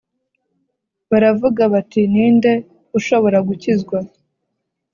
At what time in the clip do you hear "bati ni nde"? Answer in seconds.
1.73-2.51